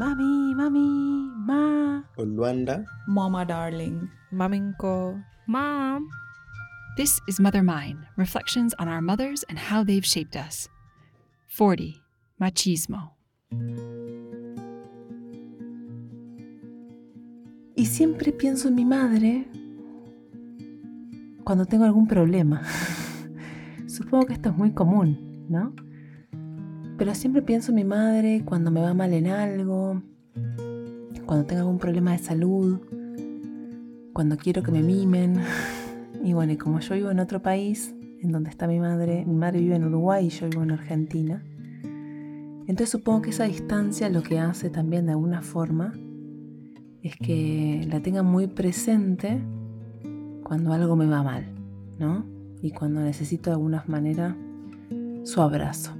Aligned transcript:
Mami, 0.00 0.54
mami, 0.56 0.88
ma. 1.44 2.00
Luanda. 2.16 2.82
Mama 3.06 3.44
darling. 3.44 4.08
Maminko. 4.32 5.22
Mom. 5.46 6.08
This 6.96 7.20
is 7.28 7.38
Mother 7.38 7.62
Mine 7.62 8.06
Reflections 8.16 8.72
on 8.78 8.88
Our 8.88 9.02
Mothers 9.02 9.44
and 9.50 9.58
How 9.58 9.84
They've 9.84 10.04
Shaped 10.04 10.34
Us. 10.34 10.70
40. 11.48 12.00
Machismo. 12.40 13.10
Y 17.76 17.84
siempre 17.84 18.32
pienso 18.32 18.68
en 18.68 18.74
mi 18.74 18.86
madre 18.86 19.46
cuando 21.44 21.66
tengo 21.66 21.84
algún 21.84 22.08
problema. 22.08 22.62
Supongo 23.86 24.24
que 24.24 24.32
esto 24.32 24.48
es 24.48 24.56
muy 24.56 24.72
común, 24.72 25.46
¿no? 25.50 25.74
Pero 27.02 27.16
siempre 27.16 27.42
pienso 27.42 27.72
en 27.72 27.74
mi 27.74 27.84
madre 27.84 28.42
cuando 28.44 28.70
me 28.70 28.80
va 28.80 28.94
mal 28.94 29.12
en 29.12 29.26
algo, 29.26 30.00
cuando 31.26 31.46
tengo 31.46 31.62
algún 31.62 31.78
problema 31.78 32.12
de 32.12 32.18
salud, 32.18 32.78
cuando 34.12 34.36
quiero 34.36 34.62
que 34.62 34.70
me 34.70 34.84
mimen. 34.84 35.40
Y 36.22 36.32
bueno, 36.32 36.52
y 36.52 36.56
como 36.56 36.78
yo 36.78 36.94
vivo 36.94 37.10
en 37.10 37.18
otro 37.18 37.42
país, 37.42 37.92
en 38.20 38.30
donde 38.30 38.50
está 38.50 38.68
mi 38.68 38.78
madre, 38.78 39.24
mi 39.26 39.34
madre 39.34 39.58
vive 39.58 39.74
en 39.74 39.84
Uruguay 39.84 40.26
y 40.26 40.28
yo 40.28 40.48
vivo 40.48 40.62
en 40.62 40.70
Argentina, 40.70 41.42
entonces 42.68 42.90
supongo 42.90 43.22
que 43.22 43.30
esa 43.30 43.46
distancia 43.46 44.08
lo 44.08 44.22
que 44.22 44.38
hace 44.38 44.70
también 44.70 45.06
de 45.06 45.10
alguna 45.12 45.42
forma 45.42 45.94
es 47.02 47.16
que 47.16 47.84
la 47.90 48.00
tenga 48.00 48.22
muy 48.22 48.46
presente 48.46 49.42
cuando 50.44 50.72
algo 50.72 50.94
me 50.94 51.06
va 51.06 51.24
mal, 51.24 51.46
¿no? 51.98 52.24
Y 52.62 52.70
cuando 52.70 53.00
necesito 53.00 53.50
de 53.50 53.54
alguna 53.54 53.82
manera 53.88 54.36
su 55.24 55.42
abrazo. 55.42 55.96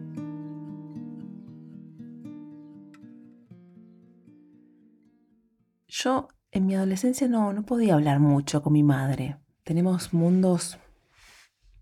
Yo 5.94 6.28
en 6.52 6.64
mi 6.64 6.74
adolescencia 6.74 7.28
no, 7.28 7.52
no 7.52 7.66
podía 7.66 7.92
hablar 7.92 8.18
mucho 8.18 8.62
con 8.62 8.72
mi 8.72 8.82
madre. 8.82 9.36
Tenemos 9.62 10.14
mundos, 10.14 10.78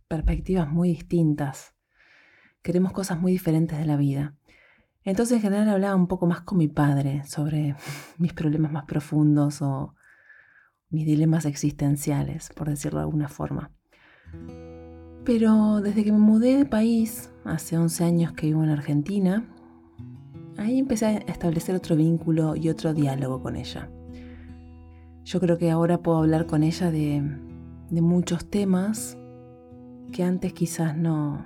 perspectivas 0.09 0.69
muy 0.69 0.89
distintas. 0.89 1.75
Queremos 2.61 2.93
cosas 2.93 3.21
muy 3.21 3.31
diferentes 3.31 3.79
de 3.79 3.87
la 3.87 3.97
vida. 3.97 4.35
Entonces 5.05 5.37
en 5.37 5.43
general 5.43 5.69
hablaba 5.69 5.95
un 5.95 6.09
poco 6.09 6.27
más 6.27 6.41
con 6.41 6.59
mi 6.59 6.67
padre 6.67 7.23
sobre 7.25 7.77
mis 8.19 8.33
problemas 8.33 8.73
más 8.73 8.85
profundos 8.85 9.63
o 9.63 9.95
mis 10.89 11.07
dilemas 11.07 11.45
existenciales, 11.45 12.51
por 12.57 12.69
decirlo 12.69 12.99
de 12.99 13.05
alguna 13.05 13.29
forma. 13.29 13.71
Pero 15.25 15.81
desde 15.83 16.03
que 16.03 16.11
me 16.11 16.19
mudé 16.19 16.57
de 16.57 16.67
país, 16.67 17.31
hace 17.45 17.79
11 17.79 18.03
años 18.03 18.33
que 18.33 18.49
vivo 18.49 18.65
en 18.65 18.71
Argentina, 18.71 19.45
ahí 20.57 20.81
empecé 20.81 21.07
a 21.07 21.13
establecer 21.19 21.77
otro 21.77 21.95
vínculo 21.95 22.57
y 22.57 22.71
otro 22.71 22.93
diálogo 22.93 23.41
con 23.41 23.55
ella. 23.55 23.89
Yo 25.25 25.41
creo 25.41 25.59
que 25.59 25.71
ahora 25.71 26.03
puedo 26.03 26.19
hablar 26.19 26.47
con 26.47 26.63
ella 26.63 26.91
de, 26.91 27.23
muchos 27.91 28.49
temas 28.49 29.17
que 30.13 30.23
antes 30.23 30.53
quizás 30.53 30.97
no, 30.97 31.45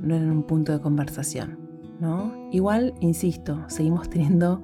no 0.00 0.14
eran 0.14 0.30
un 0.30 0.42
punto 0.42 0.72
de 0.72 0.80
conversación. 0.80 1.58
¿no? 2.00 2.32
Igual, 2.52 2.94
insisto, 3.00 3.64
seguimos 3.68 4.08
teniendo 4.10 4.62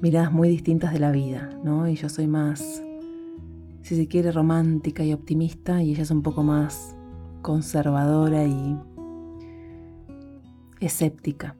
miradas 0.00 0.32
muy 0.32 0.48
distintas 0.48 0.92
de 0.92 0.98
la 0.98 1.12
vida, 1.12 1.50
¿no? 1.62 1.88
Y 1.88 1.94
yo 1.94 2.08
soy 2.08 2.26
más, 2.26 2.82
si 3.82 3.94
se 3.94 4.08
quiere, 4.08 4.32
romántica 4.32 5.04
y 5.04 5.12
optimista 5.12 5.80
y 5.82 5.92
ella 5.92 6.02
es 6.02 6.10
un 6.10 6.22
poco 6.22 6.42
más 6.42 6.96
conservadora 7.40 8.44
y 8.44 8.76
escéptica. 10.80 11.56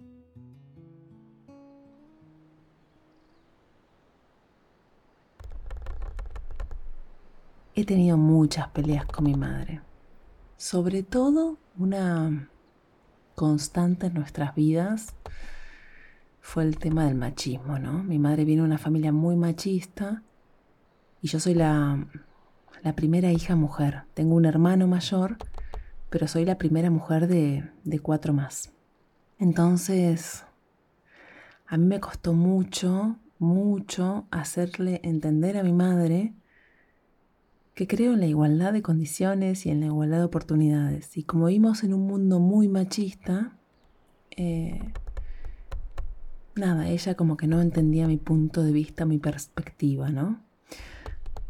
He 7.75 7.87
tenido 7.87 8.19
muchas 8.19 8.69
peleas 8.69 9.06
con 9.06 9.25
mi 9.25 9.34
madre. 9.34 9.81
Sobre 10.59 11.03
todo 11.03 11.56
una 11.78 12.50
constante 13.34 14.09
en 14.09 14.15
nuestras 14.15 14.55
vidas 14.55 15.15
fue 16.43 16.65
el 16.65 16.77
tema 16.77 17.06
del 17.06 17.15
machismo, 17.15 17.78
¿no? 17.78 18.05
Mi 18.05 18.19
madre 18.19 18.44
viene 18.44 18.61
de 18.61 18.66
una 18.66 18.77
familia 18.77 19.11
muy 19.11 19.37
machista 19.37 20.22
y 21.22 21.28
yo 21.28 21.41
soy 21.41 21.55
la, 21.55 22.06
la 22.82 22.94
primera 22.94 23.32
hija 23.32 23.56
mujer. 23.56 24.03
Tengo 24.12 24.34
un 24.34 24.44
hermano 24.44 24.87
mayor, 24.87 25.38
pero 26.11 26.28
soy 26.28 26.44
la 26.44 26.59
primera 26.59 26.91
mujer 26.91 27.27
de, 27.27 27.71
de 27.84 27.99
cuatro 28.00 28.34
más. 28.34 28.71
Entonces, 29.38 30.44
a 31.66 31.78
mí 31.78 31.87
me 31.87 32.00
costó 32.00 32.34
mucho, 32.34 33.16
mucho 33.38 34.27
hacerle 34.31 35.00
entender 35.05 35.56
a 35.56 35.62
mi 35.62 35.72
madre 35.72 36.34
que 37.75 37.87
creo 37.87 38.15
en 38.15 38.21
la 38.21 38.27
igualdad 38.27 38.72
de 38.72 38.83
condiciones 38.83 39.65
y 39.66 39.71
en 39.71 39.81
la 39.81 39.87
igualdad 39.87 40.19
de 40.19 40.25
oportunidades. 40.25 41.16
Y 41.16 41.25
como 41.25 41.47
vimos 41.47 41.84
en 41.84 41.94
un 41.94 42.06
mundo 42.06 42.38
muy 42.38 42.69
machista, 42.69 43.56
eh, 44.37 44.93
nada, 46.55 46.88
ella 46.88 47.15
como 47.15 47.37
que 47.37 47.47
no 47.47 47.61
entendía 47.61 48.06
mi 48.06 48.19
punto 48.19 48.62
de 48.62 48.72
vista, 48.72 49.05
mi 49.05 49.19
perspectiva, 49.19 50.11
¿no? 50.11 50.43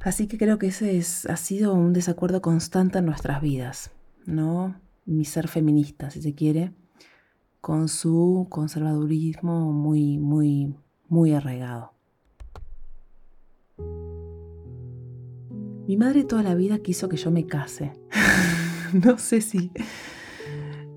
Así 0.00 0.26
que 0.26 0.38
creo 0.38 0.58
que 0.58 0.68
ese 0.68 0.96
es, 0.96 1.26
ha 1.26 1.36
sido 1.36 1.74
un 1.74 1.92
desacuerdo 1.92 2.42
constante 2.42 2.98
en 2.98 3.06
nuestras 3.06 3.40
vidas, 3.40 3.90
¿no? 4.26 4.80
Mi 5.04 5.24
ser 5.24 5.48
feminista, 5.48 6.10
si 6.10 6.22
se 6.22 6.34
quiere, 6.34 6.72
con 7.60 7.88
su 7.88 8.46
conservadurismo 8.50 9.72
muy, 9.72 10.18
muy, 10.18 10.74
muy 11.08 11.32
arraigado. 11.32 11.92
Mi 15.92 15.98
madre 15.98 16.24
toda 16.24 16.42
la 16.42 16.54
vida 16.54 16.78
quiso 16.78 17.10
que 17.10 17.18
yo 17.18 17.30
me 17.30 17.44
case. 17.44 17.92
no 19.04 19.18
sé 19.18 19.42
si, 19.42 19.70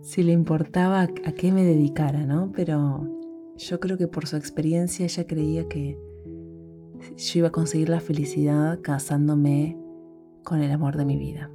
si 0.02 0.24
le 0.24 0.32
importaba 0.32 1.02
a 1.02 1.32
qué 1.34 1.52
me 1.52 1.66
dedicara, 1.66 2.26
¿no? 2.26 2.54
Pero 2.56 3.06
yo 3.58 3.82
creo 3.82 3.98
que 3.98 4.08
por 4.08 4.26
su 4.26 4.38
experiencia 4.38 5.04
ella 5.04 5.28
creía 5.28 5.68
que 5.68 6.00
yo 7.18 7.40
iba 7.40 7.50
a 7.50 7.52
conseguir 7.52 7.90
la 7.90 8.00
felicidad 8.00 8.80
casándome 8.82 9.78
con 10.46 10.62
el 10.62 10.72
amor 10.72 10.96
de 10.96 11.04
mi 11.04 11.18
vida. 11.18 11.52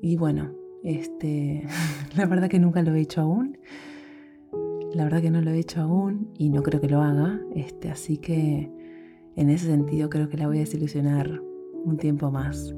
Y 0.00 0.14
bueno, 0.14 0.54
este, 0.84 1.66
la 2.16 2.26
verdad 2.26 2.48
que 2.48 2.60
nunca 2.60 2.80
lo 2.82 2.94
he 2.94 3.00
hecho 3.00 3.22
aún. 3.22 3.58
La 4.94 5.02
verdad 5.02 5.20
que 5.20 5.32
no 5.32 5.40
lo 5.40 5.50
he 5.50 5.58
hecho 5.58 5.80
aún 5.80 6.30
y 6.38 6.48
no 6.48 6.62
creo 6.62 6.80
que 6.80 6.88
lo 6.88 7.02
haga. 7.02 7.40
Este, 7.56 7.90
así 7.90 8.18
que 8.18 8.70
en 9.34 9.50
ese 9.50 9.66
sentido 9.66 10.08
creo 10.08 10.28
que 10.28 10.36
la 10.36 10.46
voy 10.46 10.58
a 10.58 10.60
desilusionar 10.60 11.42
un 11.86 11.98
tiempo 11.98 12.30
más. 12.30 12.72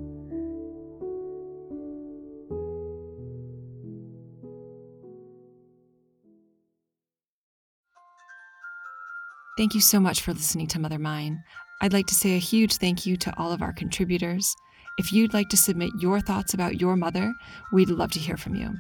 Thank 9.57 9.75
you 9.75 9.81
so 9.81 10.01
much 10.01 10.21
for 10.21 10.33
listening 10.33 10.67
to 10.69 10.81
Mother 10.81 10.99
Mine. 10.99 11.45
I'd 11.81 11.93
like 11.93 12.07
to 12.07 12.15
say 12.15 12.35
a 12.35 12.39
huge 12.39 12.77
thank 12.77 13.07
you 13.07 13.17
to 13.19 13.33
all 13.39 13.53
of 13.53 13.63
our 13.63 13.73
contributors. 13.73 14.53
If 14.99 15.13
you'd 15.13 15.33
like 15.33 15.49
to 15.51 15.57
submit 15.57 15.93
your 16.01 16.19
thoughts 16.21 16.55
about 16.55 16.81
your 16.81 16.97
mother, 16.97 17.33
we'd 17.73 17.89
love 17.89 18.11
to 18.13 18.19
hear 18.19 18.37
from 18.37 18.57
you. 18.57 18.75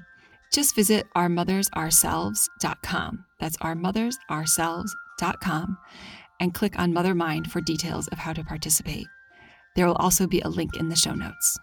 Just 0.53 0.75
visit 0.75 1.06
ourmothersourselves.com. 1.17 3.25
That's 3.41 3.56
ourmothersourselves.com 3.59 5.79
and 6.41 6.55
click 6.55 6.77
on 6.79 6.93
Mother 6.93 7.15
Mind 7.15 7.53
for 7.53 7.61
details 7.61 8.09
of 8.09 8.19
how 8.19 8.33
to 8.33 8.43
participate. 8.45 9.06
There 9.77 9.87
will 9.87 9.97
also 9.97 10.27
be 10.27 10.41
a 10.41 10.49
link 10.49 10.77
in 10.77 10.89
the 10.89 10.97
show 10.97 11.15
notes. 11.15 11.59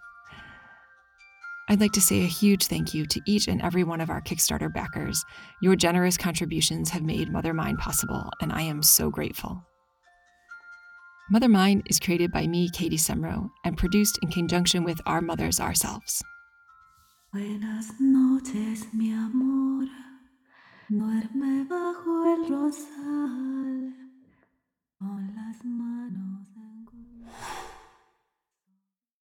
I'd 1.70 1.80
like 1.80 1.94
to 1.94 2.02
say 2.02 2.22
a 2.24 2.28
huge 2.28 2.66
thank 2.66 2.94
you 2.94 3.06
to 3.06 3.22
each 3.26 3.48
and 3.48 3.62
every 3.62 3.86
one 3.86 4.02
of 4.02 4.10
our 4.10 4.22
Kickstarter 4.22 4.74
backers. 4.74 5.24
Your 5.62 5.78
generous 5.78 6.18
contributions 6.18 6.90
have 6.90 7.04
made 7.04 7.32
Mother 7.32 7.54
Mind 7.54 7.78
possible, 7.78 8.30
and 8.42 8.52
I 8.52 8.64
am 8.64 8.84
so 8.84 9.10
grateful. 9.10 9.63
Mother 11.30 11.48
Mind 11.48 11.84
is 11.86 11.98
created 11.98 12.30
by 12.30 12.46
me, 12.46 12.69
Katie 12.69 12.98
Semro, 12.98 13.50
and 13.63 13.78
produced 13.78 14.19
in 14.22 14.30
conjunction 14.30 14.84
with 14.84 15.00
Our 15.06 15.22
Mothers 15.22 15.62
Ourselves. 15.62 16.22
Buenas 17.31 17.94
noches, 18.02 18.88
mi 18.92 19.14
amor. 19.14 19.88
Duerme 20.92 21.66
bajo 21.69 22.25
el 22.25 22.50
rosal. 22.50 23.61